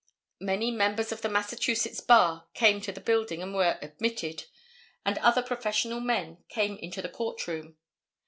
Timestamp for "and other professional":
5.05-5.99